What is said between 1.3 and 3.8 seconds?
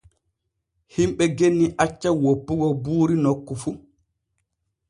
genni acca woppugo buuri nokku fu.